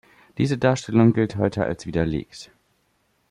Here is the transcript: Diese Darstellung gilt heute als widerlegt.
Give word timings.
Diese 0.39 0.57
Darstellung 0.57 1.13
gilt 1.13 1.35
heute 1.35 1.63
als 1.63 1.85
widerlegt. 1.85 2.49